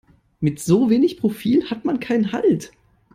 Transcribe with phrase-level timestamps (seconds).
[0.39, 2.71] Mit so wenig Profil hat man keinen Halt.